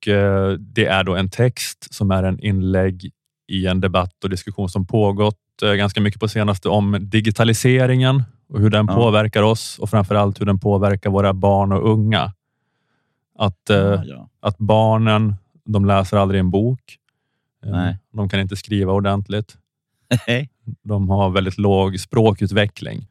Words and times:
och 0.00 0.08
eh, 0.08 0.52
det 0.58 0.86
är 0.86 1.04
då 1.04 1.16
en 1.16 1.30
text 1.30 1.94
som 1.94 2.10
är 2.10 2.22
en 2.22 2.40
inlägg 2.40 3.10
i 3.48 3.66
en 3.66 3.80
debatt 3.80 4.24
och 4.24 4.30
diskussion 4.30 4.68
som 4.68 4.86
pågått 4.86 5.36
eh, 5.62 5.72
ganska 5.72 6.00
mycket 6.00 6.20
på 6.20 6.28
senaste 6.28 6.68
om 6.68 6.96
digitaliseringen 7.00 8.22
och 8.48 8.60
hur 8.60 8.70
den 8.70 8.86
Ja. 8.88 8.94
påverkar 8.94 9.42
oss 9.42 9.78
och 9.78 9.90
framför 9.90 10.14
allt 10.14 10.40
hur 10.40 10.46
den 10.46 10.58
påverkar 10.58 11.10
våra 11.10 11.32
barn 11.34 11.72
och 11.72 11.90
unga. 11.92 12.32
Att, 13.38 13.70
eh, 13.70 13.76
Ja, 13.76 14.02
ja. 14.04 14.28
att 14.40 14.58
barnen, 14.58 15.34
de 15.64 15.84
läser 15.84 16.16
aldrig 16.16 16.40
en 16.40 16.50
bok. 16.50 16.96
Nej. 17.64 17.98
De 18.12 18.28
kan 18.28 18.40
inte 18.40 18.56
skriva 18.56 18.92
ordentligt. 18.92 19.56
De 20.82 21.08
har 21.08 21.30
väldigt 21.30 21.58
låg 21.58 22.00
språkutveckling. 22.00 23.06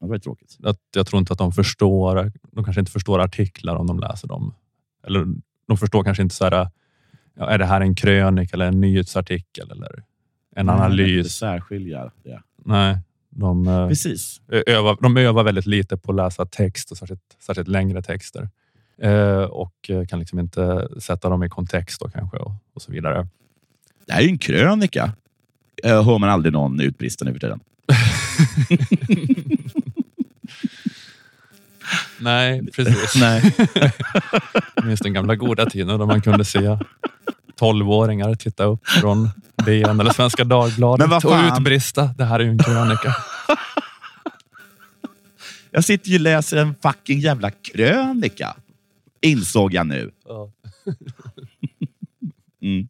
det 0.00 0.06
var 0.06 0.18
tråkigt. 0.18 0.56
Att 0.64 0.78
jag 0.96 1.06
tror 1.06 1.20
inte 1.20 1.32
att 1.32 1.38
de 1.38 1.52
förstår. 1.52 2.32
De 2.52 2.64
kanske 2.64 2.80
inte 2.80 2.92
förstår 2.92 3.18
artiklar 3.20 3.76
om 3.76 3.86
de 3.86 3.98
läser 3.98 4.28
dem. 4.28 4.54
Eller 5.06 5.26
de 5.68 5.76
förstår 5.76 6.04
kanske 6.04 6.22
inte 6.22 6.34
så 6.34 6.44
här. 6.44 6.68
Ja, 7.34 7.50
är 7.50 7.58
det 7.58 7.64
här 7.66 7.80
en 7.80 7.94
krönika 7.94 8.56
eller 8.56 8.66
en 8.66 8.80
nyhetsartikel 8.80 9.70
eller 9.70 10.02
en 10.56 10.66
Nej, 10.66 10.74
analys? 10.74 11.36
Särskilja 11.36 12.10
det. 12.24 12.42
Nej, 12.64 12.98
de, 13.30 13.66
eh, 13.66 13.88
Precis. 13.88 14.40
övar, 14.66 14.96
de 15.00 15.16
övar 15.16 15.44
väldigt 15.44 15.66
lite 15.66 15.96
på 15.96 16.12
att 16.12 16.16
läsa 16.16 16.46
text 16.46 16.90
och 16.90 16.96
särskilt, 16.96 17.36
särskilt 17.40 17.68
längre 17.68 18.02
texter. 18.02 18.48
Eh, 19.02 19.42
och 19.42 19.90
eh, 19.90 20.06
kan 20.06 20.18
liksom 20.18 20.38
inte 20.38 20.88
sätta 21.00 21.28
dem 21.28 21.42
i 21.42 21.48
kontext 21.48 22.00
då 22.00 22.08
kanske 22.08 22.36
och, 22.36 22.52
och 22.74 22.82
så 22.82 22.92
vidare. 22.92 23.28
Det 24.06 24.12
här 24.12 24.20
är 24.20 24.24
ju 24.24 24.30
en 24.30 24.38
krönika. 24.38 25.12
Eh, 25.84 26.04
Hör 26.04 26.18
man 26.18 26.30
aldrig 26.30 26.52
någon 26.52 26.80
utbrista 26.80 27.24
nu 27.24 27.32
för 27.32 27.40
tiden. 27.40 27.60
Nej, 32.18 32.66
precis. 32.72 33.14
Nej. 33.20 33.54
Jag 34.74 34.84
minns 34.84 35.00
den 35.00 35.12
gamla 35.12 35.36
goda 35.36 35.66
tiden 35.70 35.98
då 35.98 36.06
man 36.06 36.22
kunde 36.22 36.44
se 36.44 36.78
tolvåringar 37.54 38.34
titta 38.34 38.64
upp 38.64 38.88
från 38.88 39.28
DN 39.64 40.00
eller 40.00 40.12
Svenska 40.12 40.44
Men 40.44 40.48
Dagbladet 40.48 41.24
och 41.24 41.36
utbrista. 41.52 42.10
Det 42.18 42.24
här 42.24 42.40
är 42.40 42.44
ju 42.44 42.50
en 42.50 42.58
krönika. 42.58 43.16
Jag 45.70 45.84
sitter 45.84 46.10
ju 46.10 46.16
och 46.16 46.20
läser 46.20 46.56
en 46.56 46.74
fucking 46.82 47.20
jävla 47.20 47.50
krönika. 47.50 48.56
Insåg 49.20 49.74
jag 49.74 49.86
nu. 49.86 50.10
Mm. 52.62 52.88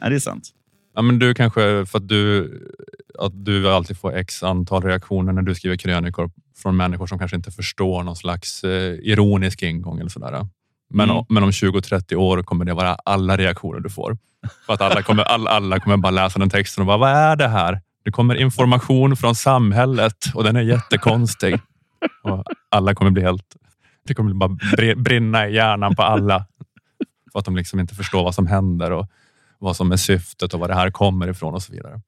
Ja, 0.00 0.08
det 0.08 0.14
är 0.14 0.20
sant. 0.20 0.48
Ja, 0.94 1.02
men 1.02 1.18
du 1.18 1.34
kanske, 1.34 1.86
för 1.86 1.98
att 1.98 2.08
du, 2.08 2.50
att 3.18 3.44
du 3.44 3.68
alltid 3.70 3.98
får 3.98 4.14
x 4.16 4.42
antal 4.42 4.82
reaktioner 4.82 5.32
när 5.32 5.42
du 5.42 5.54
skriver 5.54 5.76
krönikor 5.76 6.30
från 6.62 6.76
människor 6.76 7.06
som 7.06 7.18
kanske 7.18 7.36
inte 7.36 7.50
förstår 7.50 8.02
någon 8.02 8.16
slags 8.16 8.64
eh, 8.64 8.94
ironisk 8.94 9.62
ingång 9.62 9.98
eller 10.00 10.10
sådär. 10.10 10.46
Men, 10.90 11.10
Mm. 11.10 11.24
men 11.28 11.42
om 11.42 11.50
20-30 11.50 12.14
år 12.14 12.42
kommer 12.42 12.64
det 12.64 12.74
vara 12.74 12.94
alla 12.94 13.36
reaktioner 13.36 13.80
du 13.80 13.90
får. 13.90 14.18
För 14.66 14.72
att 14.72 14.80
alla 14.80 15.02
kommer, 15.02 15.22
alla, 15.22 15.50
alla 15.50 15.80
kommer 15.80 15.96
bara 15.96 16.10
läsa 16.10 16.38
den 16.38 16.50
texten 16.50 16.82
och 16.82 16.86
bara, 16.86 16.96
vad 16.98 17.10
är 17.10 17.36
det 17.36 17.48
här? 17.48 17.80
Det 18.04 18.10
kommer 18.10 18.34
information 18.34 19.16
från 19.16 19.34
samhället 19.34 20.16
och 20.34 20.44
den 20.44 20.56
är 20.56 20.62
jättekonstig. 20.62 21.54
Och 22.22 22.44
alla 22.68 22.94
kommer 22.94 23.10
bli 23.10 23.22
helt... 23.22 23.56
Det 24.06 24.14
kommer 24.14 24.34
bara 24.34 24.48
bri- 24.50 24.94
brinna 25.02 25.48
i 25.48 25.54
hjärnan 25.54 25.94
på 25.96 26.02
alla. 26.02 26.46
För 27.32 27.38
att 27.38 27.44
de 27.44 27.56
liksom 27.56 27.80
inte 27.80 27.94
förstår 27.94 28.24
vad 28.24 28.34
som 28.34 28.46
händer 28.46 28.90
och 28.92 29.06
vad 29.58 29.76
som 29.76 29.92
är 29.92 29.96
syftet 29.96 30.54
och 30.54 30.60
var 30.60 30.68
det 30.68 30.74
här 30.74 30.90
kommer 30.90 31.28
ifrån 31.28 31.54
och 31.54 31.62
så 31.62 31.72
vidare. 31.72 32.00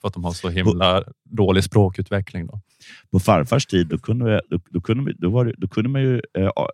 För 0.00 0.08
att 0.08 0.14
de 0.14 0.24
har 0.24 0.32
så 0.32 0.48
himla 0.48 1.04
dålig 1.24 1.64
språkutveckling. 1.64 2.46
Då. 2.46 2.60
På 3.10 3.20
farfars 3.20 3.66
tid 3.66 3.86
då 3.86 3.98
kunde, 3.98 4.40
då, 4.50 4.60
då 4.70 4.80
kunde, 4.80 5.12
då 5.18 5.30
var, 5.30 5.44
det- 5.44 5.54
då 5.58 5.68
kunde, 5.68 5.90
man, 5.90 6.02
ju, 6.02 6.20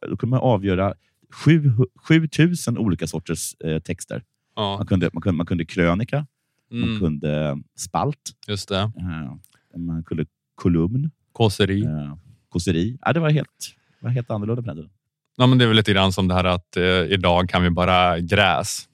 då 0.08 0.16
kunde 0.16 0.26
man 0.30 0.40
avgöra 0.40 0.94
sju- 1.32 1.72
7000 2.08 2.78
olika 2.78 3.06
sorters 3.06 3.54
eh, 3.64 3.78
texter. 3.78 4.22
Man 4.56 4.76
Ja, 4.78 4.84
kunde, 4.88 5.10
man, 5.12 5.22
kunde, 5.22 5.36
man 5.36 5.46
kunde 5.46 5.64
krönika, 5.64 6.26
man 6.70 6.82
mm, 6.82 7.00
kunde 7.00 7.58
spalt, 7.76 8.18
just 8.48 8.68
det. 8.68 8.78
eh, 8.80 9.78
man 9.80 10.04
kunde 10.04 10.24
kolumn, 10.54 11.10
Kåseri. 11.32 11.82
eh, 11.84 12.14
kåseri. 12.48 12.98
Ja, 13.00 13.12
det 13.12 13.20
var 13.20 13.30
helt, 13.30 13.74
var 14.00 14.10
helt 14.10 14.30
annorlunda 14.30 14.62
på 14.62 14.66
den 14.68 14.76
tiden. 14.76 14.90
Ja, 15.36 15.46
men 15.46 15.58
det 15.58 15.64
är 15.64 15.68
väl 15.68 15.76
lite 15.76 15.92
grann 15.92 16.12
som 16.12 16.28
det 16.28 16.34
här 16.34 16.44
att 16.44 16.76
eh, 16.76 16.82
idag 16.84 17.48
kan 17.48 17.62
vi 17.62 17.70
bara 17.70 18.20
gräs. 18.20 18.88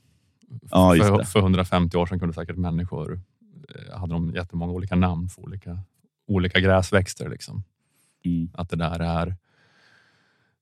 Ja, 0.70 0.94
för, 0.98 1.22
för 1.24 1.38
150 1.40 1.96
år 1.96 2.06
sedan 2.06 2.18
kunde 2.20 2.34
säkert 2.34 2.56
människor 2.56 3.20
hade 3.92 4.12
de 4.12 4.30
jättemånga 4.30 4.72
olika 4.72 4.96
namn 4.96 5.28
för 5.28 5.42
olika, 5.42 5.78
olika 6.26 6.60
gräsväxter. 6.60 7.28
Liksom. 7.28 7.64
Mm. 8.24 8.50
Att 8.54 8.70
det 8.70 8.76
där 8.76 9.00
är 9.00 9.36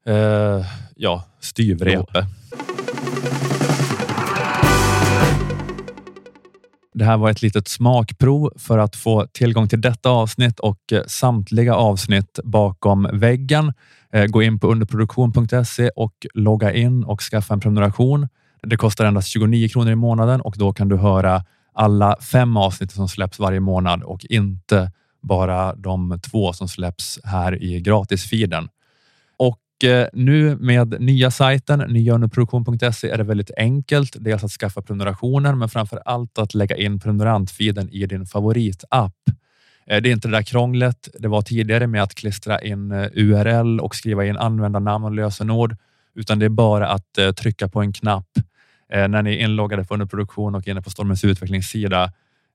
eh, 0.07 0.67
ja, 0.97 1.25
styvrepe. 1.41 2.27
Det 6.95 7.05
här 7.05 7.17
var 7.17 7.31
ett 7.31 7.43
litet 7.43 7.69
smakprov 7.69 8.53
för 8.57 8.79
att 8.79 8.97
få 8.97 9.27
tillgång 9.33 9.69
till 9.69 9.81
detta 9.81 10.11
avsnitt 10.11 10.61
och 10.61 10.93
eh, 10.93 11.03
samtliga 11.07 11.75
avsnitt 11.75 12.39
bakom 12.45 13.09
väggen. 13.13 13.73
Eh, 14.13 14.25
Gå 14.25 14.43
in 14.43 14.59
på 14.59 14.67
underproduktion.se 14.67 15.91
och 15.97 16.27
logga 16.35 16.73
in 16.73 17.05
och 17.05 17.21
skaffa 17.21 17.55
en 17.55 17.61
prenumeration. 17.61 18.29
Det 18.63 18.77
kostar 18.77 19.05
endast 19.05 19.29
29 19.29 19.69
kronor 19.69 19.93
i 19.93 19.95
månaden 19.95 20.41
och 20.41 20.55
då 20.59 20.73
kan 20.73 20.89
du 20.89 20.97
höra 20.97 21.45
alla 21.79 22.17
fem 22.21 22.57
avsnitt 22.57 22.93
som 22.93 23.09
släpps 23.09 23.39
varje 23.39 23.61
månad 23.61 24.03
och 24.03 24.25
inte 24.25 24.91
bara 25.23 25.75
de 25.75 26.21
två 26.31 26.53
som 26.53 26.69
släpps 26.69 27.19
här 27.25 27.63
i 27.63 27.81
gratisfiden. 27.81 28.69
Och 29.37 29.85
eh, 29.85 30.09
nu 30.13 30.57
med 30.57 31.01
nya 31.01 31.31
sajten 31.31 31.79
nyaunderproduktion.se 31.79 33.11
är 33.11 33.19
det 33.19 33.25
väldigt 33.25 33.51
enkelt. 33.57 34.17
Dels 34.21 34.45
att 34.45 34.51
skaffa 34.51 34.83
prenumerationen, 34.83 35.59
men 35.59 35.69
framför 35.69 36.03
allt 36.05 36.39
att 36.39 36.55
lägga 36.55 36.77
in 36.77 37.01
prenumerantfiden 37.01 37.89
i 37.91 38.07
din 38.07 38.27
favoritapp. 38.27 39.15
Eh, 39.87 40.03
det 40.03 40.09
är 40.09 40.13
inte 40.13 40.29
det 40.29 40.37
där 40.37 40.43
krånglet 40.43 41.09
det 41.19 41.29
var 41.29 41.43
tidigare 41.43 41.87
med 41.87 42.03
att 42.03 42.15
klistra 42.15 42.61
in 42.61 42.93
eh, 42.93 43.09
URL 43.15 43.81
och 43.81 43.95
skriva 43.95 44.27
in 44.27 44.37
användarnamn 44.37 45.05
och 45.05 45.13
lösenord, 45.13 45.77
utan 46.15 46.39
det 46.39 46.45
är 46.45 46.51
bara 46.51 46.89
att 46.89 47.37
trycka 47.37 47.69
på 47.69 47.81
en 47.81 47.93
knapp. 47.93 48.29
Eh, 48.93 49.09
När 49.09 49.23
ni 49.23 49.35
är 49.35 49.39
inloggade 49.45 49.85
på 49.85 49.95
underproduktion 49.95 50.55
och 50.55 50.69
inne 50.69 50.83
på 50.83 50.91
Stormens 50.91 51.25
utvecklingssida 51.25 52.13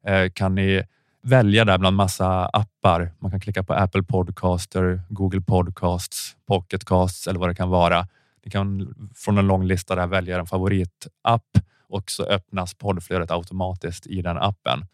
eh, 0.07 0.29
kan 0.33 0.55
ni 0.55 0.83
välja 1.23 1.65
där 1.65 1.77
bland 1.77 1.95
massa 1.95 2.45
appar. 2.45 3.11
Man 3.19 3.31
kan 3.31 3.39
klicka 3.39 3.63
på 3.63 3.73
Apple 3.73 4.03
Podcaster, 4.03 5.01
Google 5.09 5.41
Podcasts, 5.41 6.35
Pocket 6.47 6.85
Casts 6.85 7.27
eller 7.27 7.39
vad 7.39 7.49
det 7.49 7.55
kan 7.55 7.69
vara. 7.69 8.07
Ni 8.45 8.51
kan 8.51 8.95
från 9.15 9.37
en 9.37 9.47
lång 9.47 9.65
lista 9.65 9.95
där 9.95 10.07
välja 10.07 10.39
en 10.39 10.45
favoritapp 10.45 11.45
och 11.89 12.11
så 12.11 12.23
öppnas 12.23 12.73
poddflödet 12.73 13.31
automatiskt 13.31 14.07
i 14.07 14.21
den 14.21 14.37
appen. 14.37 14.85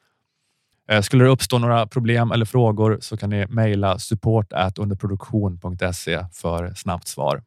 Eh, 0.89 1.01
skulle 1.01 1.23
det 1.23 1.29
uppstå 1.29 1.57
några 1.57 1.87
problem 1.87 2.31
eller 2.31 2.45
frågor 2.45 2.97
så 3.01 3.17
kan 3.17 3.29
ni 3.29 3.45
mejla 3.47 3.99
support 3.99 4.53
underproduktion.se 4.77 6.25
för 6.33 6.73
snabbt 6.73 7.07
svar. 7.07 7.43